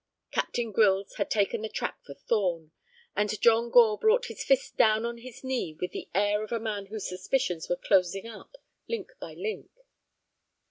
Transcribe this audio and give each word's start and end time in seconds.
Captain 0.31 0.71
Grylls 0.71 1.13
had 1.17 1.29
taken 1.29 1.61
the 1.61 1.69
track 1.69 1.99
for 2.03 2.15
Thorn, 2.15 2.71
and 3.15 3.39
John 3.39 3.69
Gore 3.69 3.99
brought 3.99 4.25
his 4.25 4.43
fist 4.43 4.75
down 4.75 5.05
on 5.05 5.19
his 5.19 5.43
knee 5.43 5.77
with 5.79 5.91
the 5.91 6.09
air 6.15 6.43
of 6.43 6.51
a 6.51 6.59
man 6.59 6.87
whose 6.87 7.07
suspicions 7.07 7.69
were 7.69 7.75
closing 7.75 8.25
up, 8.25 8.55
link 8.89 9.11
by 9.19 9.35
link. 9.35 9.69